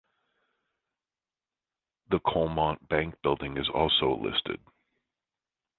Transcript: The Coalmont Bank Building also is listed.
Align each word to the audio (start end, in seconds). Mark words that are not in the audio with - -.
The 2.09 2.17
Coalmont 2.17 2.87
Bank 2.89 3.13
Building 3.21 3.55
also 3.71 4.17
is 4.17 4.33
listed. 4.33 4.59